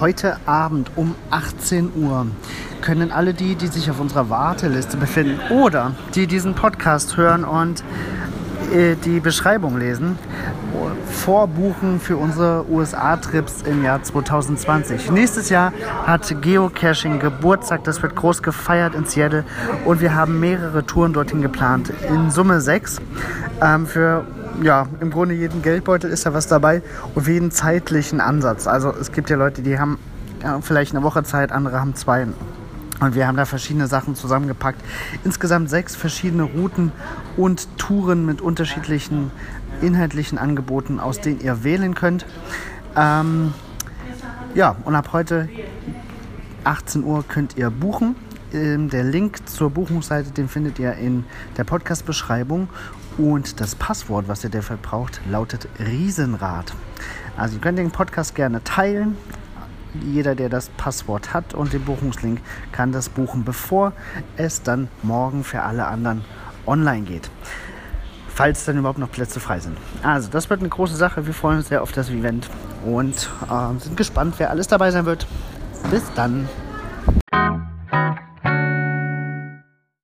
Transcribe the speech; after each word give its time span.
heute 0.00 0.36
Abend 0.46 0.90
um 0.96 1.14
18 1.30 1.90
Uhr 1.96 2.26
können 2.80 3.10
alle 3.10 3.34
die, 3.34 3.56
die 3.56 3.66
sich 3.66 3.90
auf 3.90 4.00
unserer 4.00 4.30
Warteliste 4.30 4.96
befinden 4.96 5.40
oder 5.50 5.92
die 6.14 6.26
diesen 6.26 6.54
Podcast 6.54 7.16
hören 7.16 7.44
und 7.44 7.82
äh, 8.72 8.96
die 8.96 9.20
Beschreibung 9.20 9.78
lesen, 9.78 10.18
vorbuchen 11.10 12.00
für 12.00 12.16
unsere 12.16 12.64
USA-Trips 12.70 13.62
im 13.62 13.82
Jahr 13.82 14.02
2020. 14.02 15.10
Nächstes 15.10 15.48
Jahr 15.48 15.72
hat 16.06 16.34
Geocaching 16.42 17.18
Geburtstag, 17.18 17.84
das 17.84 18.02
wird 18.02 18.14
groß 18.14 18.42
gefeiert 18.42 18.94
in 18.94 19.04
Seattle 19.04 19.44
und 19.84 20.00
wir 20.00 20.14
haben 20.14 20.38
mehrere 20.38 20.84
Touren 20.84 21.12
dorthin 21.12 21.42
geplant. 21.42 21.92
In 22.08 22.30
Summe 22.30 22.60
sechs. 22.60 23.00
Ähm, 23.60 23.86
für 23.86 24.24
ja, 24.62 24.88
im 25.00 25.10
Grunde 25.10 25.34
jeden 25.34 25.62
Geldbeutel 25.62 26.10
ist 26.10 26.26
da 26.26 26.34
was 26.34 26.46
dabei 26.46 26.82
und 27.14 27.24
für 27.24 27.32
jeden 27.32 27.50
zeitlichen 27.50 28.20
Ansatz. 28.20 28.66
Also 28.66 28.92
es 28.92 29.12
gibt 29.12 29.30
ja 29.30 29.36
Leute, 29.36 29.62
die 29.62 29.78
haben 29.78 29.98
ja, 30.42 30.60
vielleicht 30.60 30.94
eine 30.94 31.04
Woche 31.04 31.22
Zeit, 31.24 31.52
andere 31.52 31.80
haben 31.80 31.94
zwei. 31.94 32.26
Und 33.00 33.14
wir 33.14 33.28
haben 33.28 33.36
da 33.36 33.44
verschiedene 33.44 33.86
Sachen 33.86 34.16
zusammengepackt. 34.16 34.80
Insgesamt 35.24 35.70
sechs 35.70 35.94
verschiedene 35.94 36.42
Routen 36.42 36.90
und 37.36 37.68
Touren 37.78 38.26
mit 38.26 38.40
unterschiedlichen 38.40 39.30
inhaltlichen 39.80 40.38
Angeboten, 40.38 40.98
aus 40.98 41.20
denen 41.20 41.40
ihr 41.40 41.62
wählen 41.62 41.94
könnt. 41.94 42.26
Ähm, 42.96 43.54
ja, 44.54 44.74
und 44.84 44.96
ab 44.96 45.10
heute 45.12 45.48
18 46.64 47.04
Uhr 47.04 47.24
könnt 47.26 47.56
ihr 47.56 47.70
buchen. 47.70 48.16
Ähm, 48.52 48.88
der 48.88 49.04
Link 49.04 49.48
zur 49.48 49.70
Buchungsseite, 49.70 50.30
den 50.30 50.48
findet 50.48 50.78
ihr 50.78 50.94
in 50.94 51.24
der 51.56 51.64
Podcast-Beschreibung. 51.64 52.68
Und 53.18 53.60
das 53.60 53.74
Passwort, 53.74 54.28
was 54.28 54.44
ihr 54.44 54.50
dafür 54.50 54.76
braucht, 54.76 55.20
lautet 55.28 55.68
Riesenrad. 55.78 56.72
Also 57.36 57.56
ihr 57.56 57.60
könnt 57.60 57.78
den 57.78 57.90
Podcast 57.90 58.34
gerne 58.34 58.62
teilen, 58.64 59.16
jeder, 59.94 60.34
der 60.34 60.48
das 60.48 60.68
Passwort 60.70 61.34
hat 61.34 61.54
und 61.54 61.72
den 61.72 61.82
Buchungslink, 61.84 62.40
kann 62.72 62.92
das 62.92 63.08
buchen, 63.08 63.44
bevor 63.44 63.92
es 64.36 64.62
dann 64.62 64.88
morgen 65.02 65.44
für 65.44 65.62
alle 65.62 65.86
anderen 65.86 66.24
online 66.66 67.02
geht. 67.02 67.30
Falls 68.28 68.64
dann 68.64 68.78
überhaupt 68.78 68.98
noch 68.98 69.10
Plätze 69.10 69.40
frei 69.40 69.58
sind. 69.58 69.76
Also, 70.02 70.28
das 70.30 70.48
wird 70.48 70.60
eine 70.60 70.68
große 70.68 70.94
Sache. 70.94 71.26
Wir 71.26 71.34
freuen 71.34 71.58
uns 71.58 71.68
sehr 71.68 71.82
auf 71.82 71.90
das 71.90 72.08
Event 72.10 72.48
und 72.84 73.28
äh, 73.50 73.78
sind 73.80 73.96
gespannt, 73.96 74.34
wer 74.38 74.50
alles 74.50 74.68
dabei 74.68 74.90
sein 74.90 75.06
wird. 75.06 75.26
Bis 75.90 76.02
dann. 76.14 76.48